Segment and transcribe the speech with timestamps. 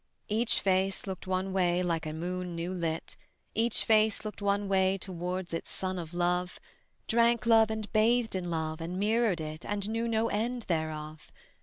[0.29, 3.15] Each face looked one way like a moon new lit,
[3.53, 6.59] Each face looked one way towards its Sun of Love;
[7.07, 11.31] Drank love and bathed in love and mirrored it And knew no end thereof.